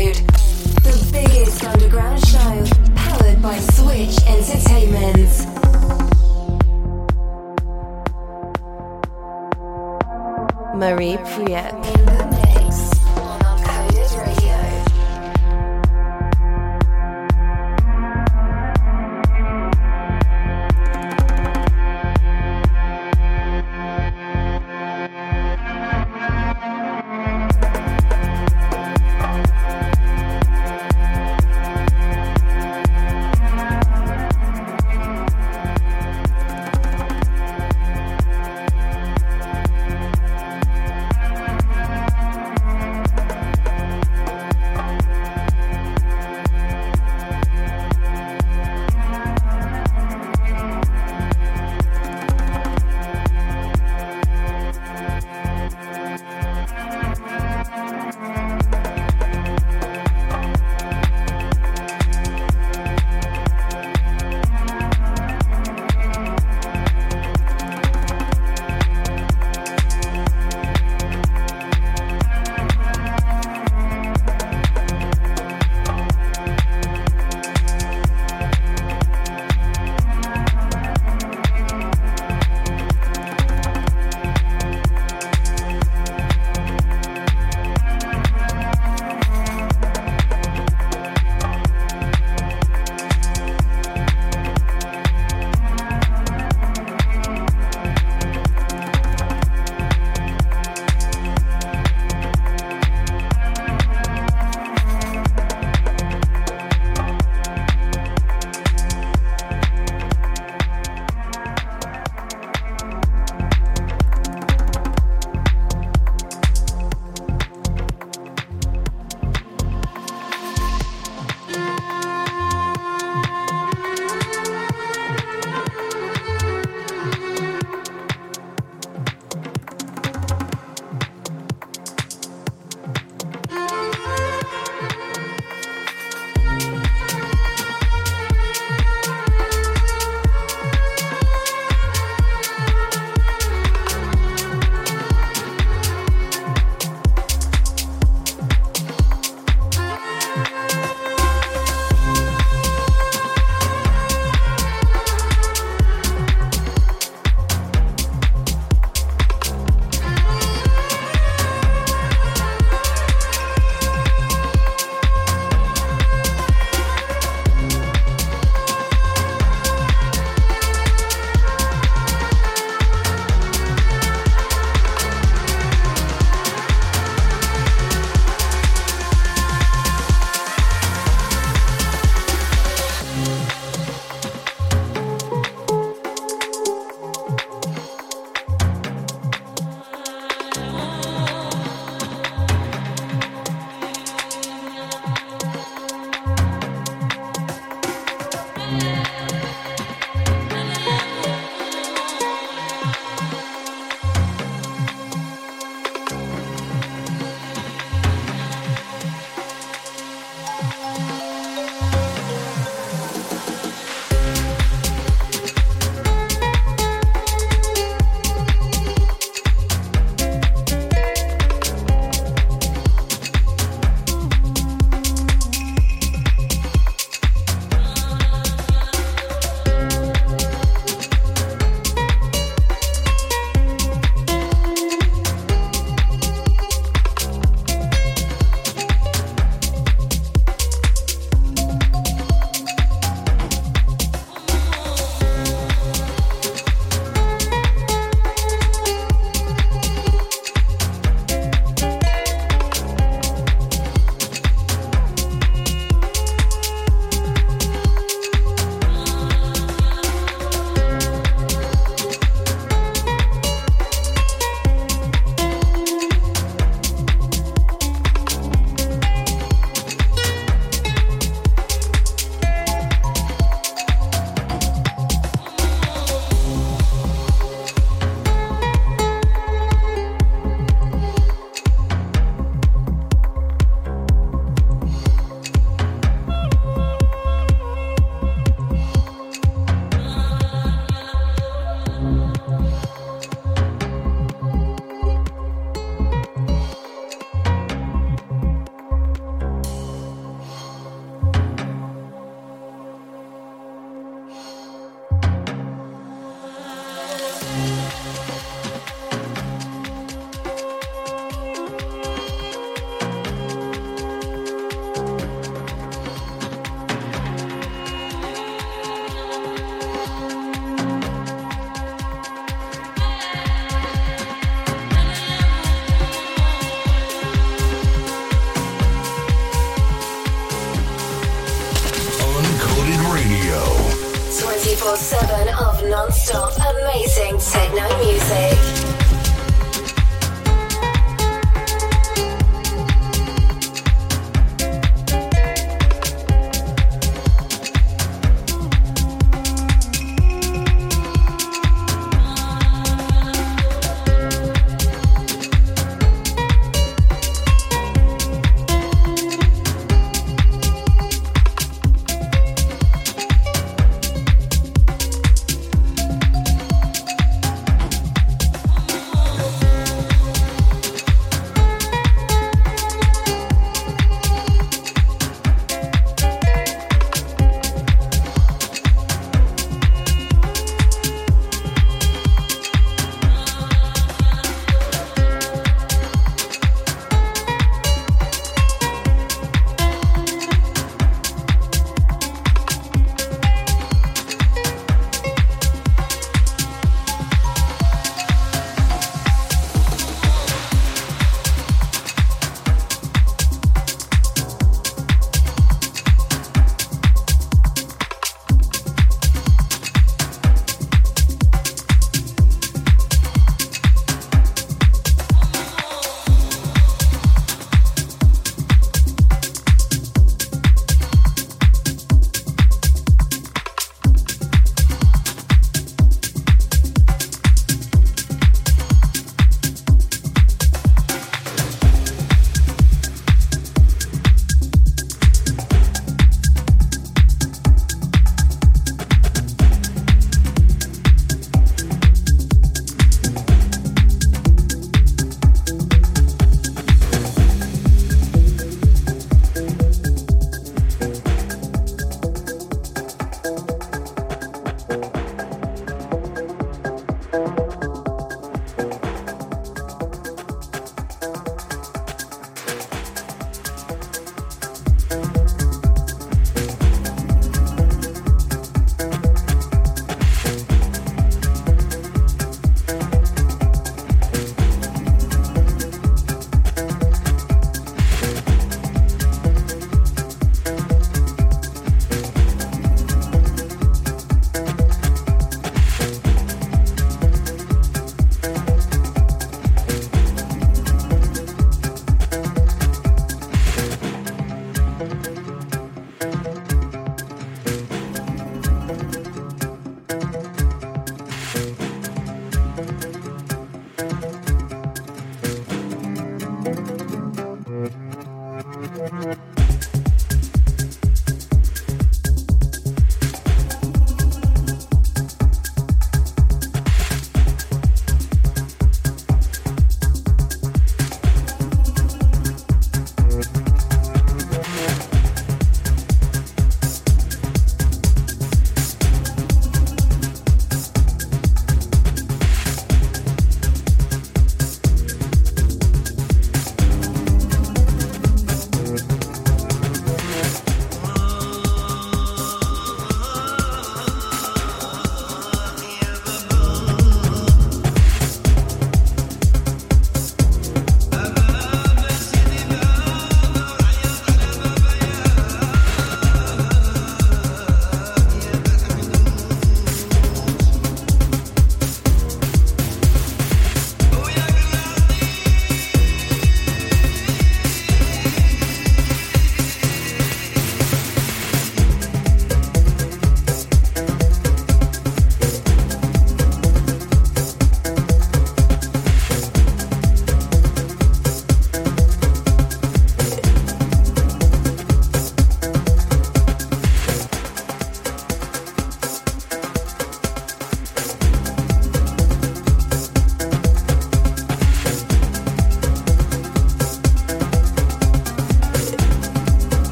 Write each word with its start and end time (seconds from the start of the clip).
Road. 0.00 0.14
The 0.14 1.08
biggest 1.12 1.62
underground 1.64 2.26
show, 2.26 2.64
powered 2.94 3.42
by 3.42 3.58
Switch 3.58 4.16
Entertainment. 4.26 5.46
Marie 10.74 11.18
Prieux. 11.18 12.49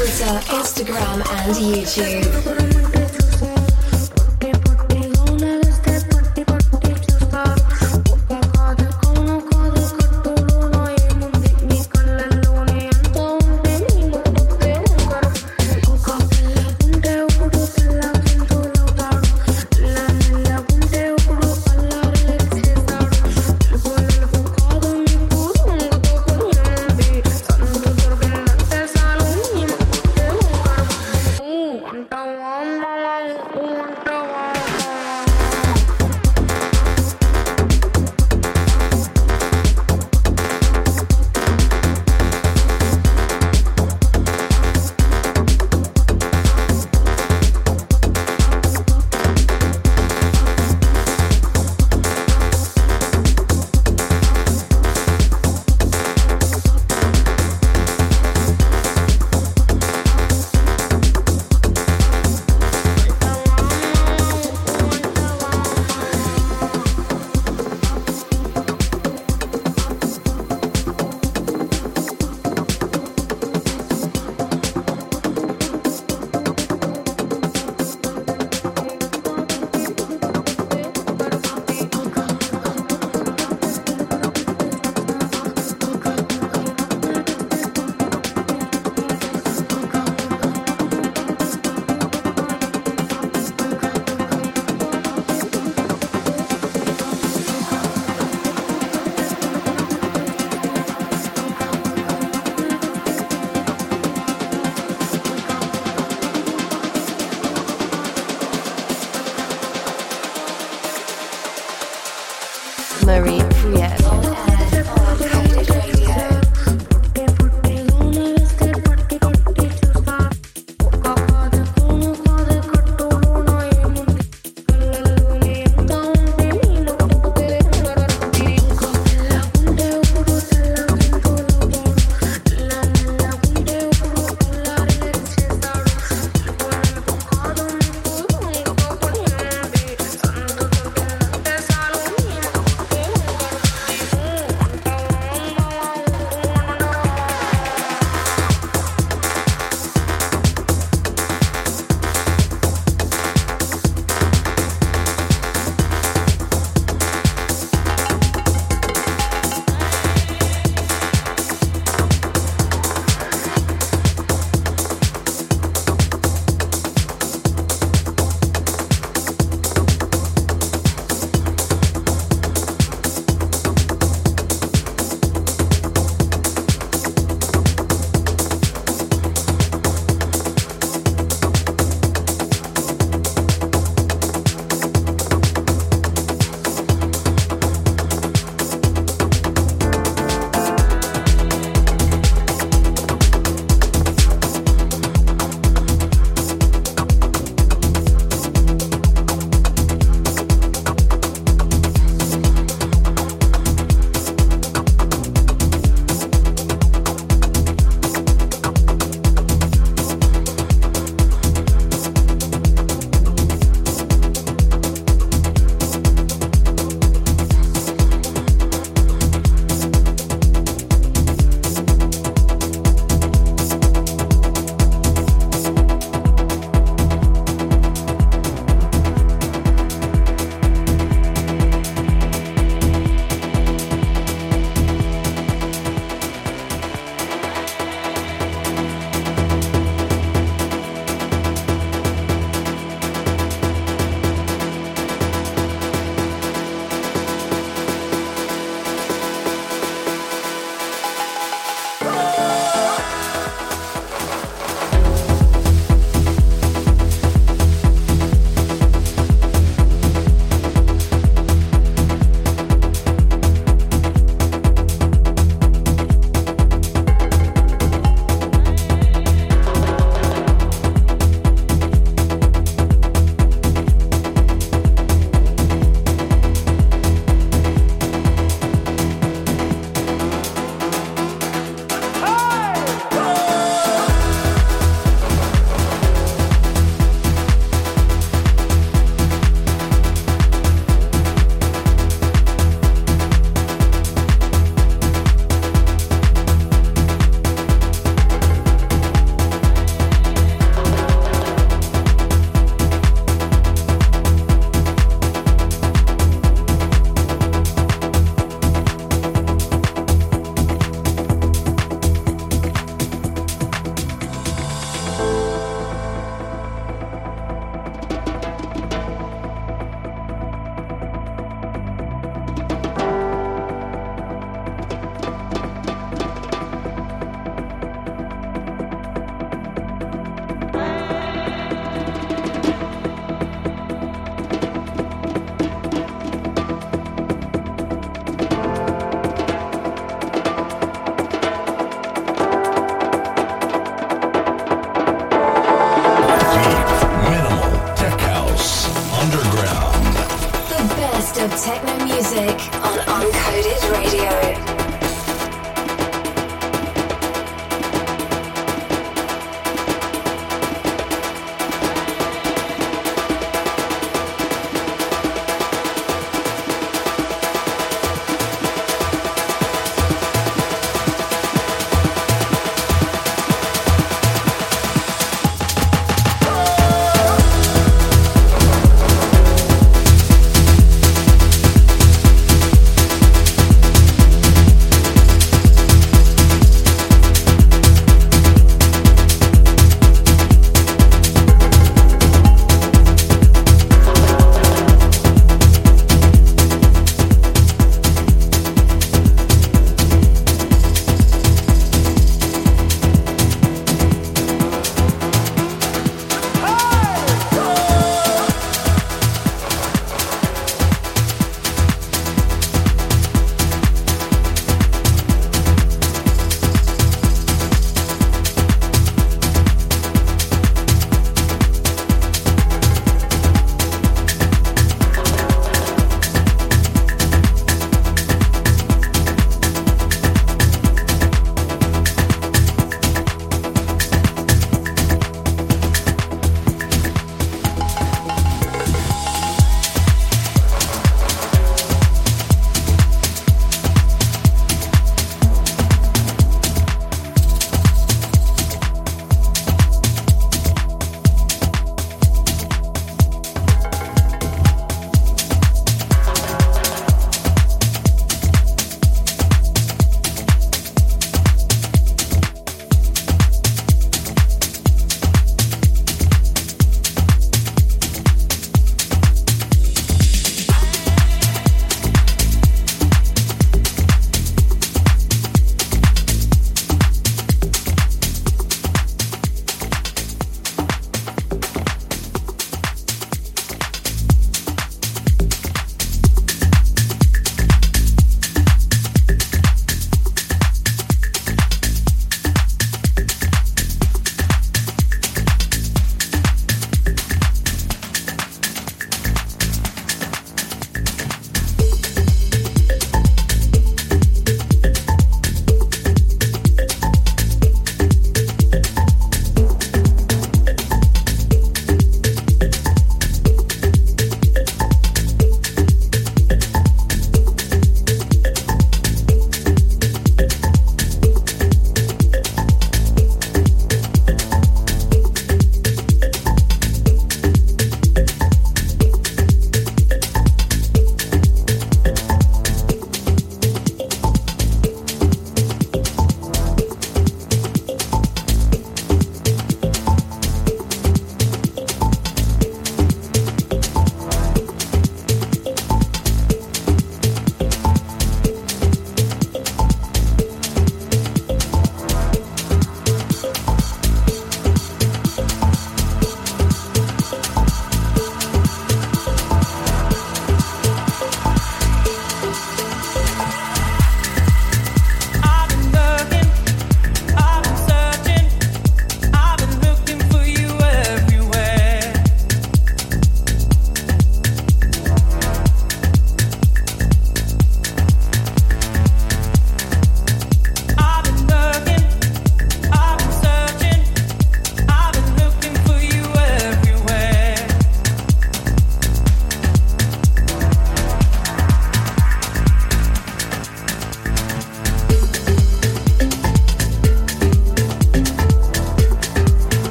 Twitter, 0.00 0.40
Instagram, 0.48 1.20
and 1.28 1.54
YouTube. 1.56 2.59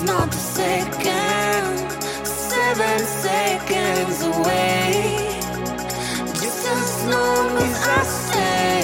It's 0.00 0.06
not 0.06 0.32
a 0.32 0.38
second, 0.38 1.90
seven 2.24 2.98
seconds 3.00 4.22
away. 4.22 5.40
Just 6.40 6.68
as 6.68 7.04
long 7.06 7.56
as 7.66 7.74
I 7.84 8.02
stay. 8.04 8.78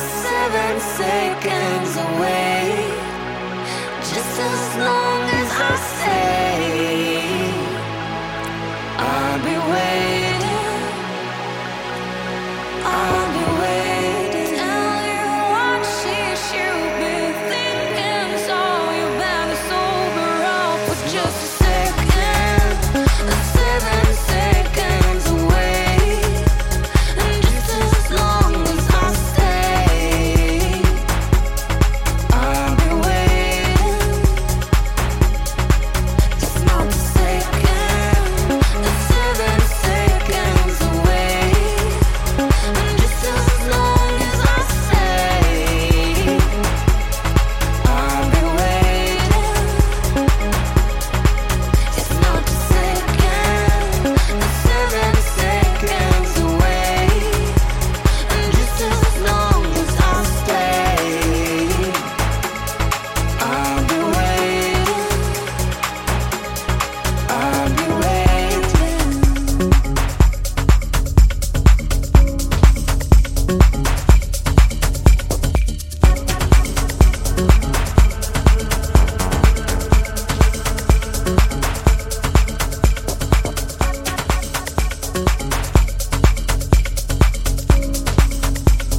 seven 0.00 0.80
seconds 0.80 1.96
away. 1.96 2.45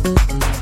Thank 0.08 0.57